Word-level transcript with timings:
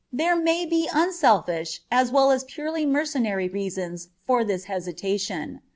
There 0.11 0.35
may 0.35 0.65
be 0.65 0.89
unselfish 0.91 1.81
as 1.91 2.11
well 2.11 2.31
as 2.31 2.43
purely 2.45 2.87
mercenary 2.87 3.47
reasons 3.47 4.09
for 4.25 4.43
this 4.43 4.63
hesitation. 4.63 5.61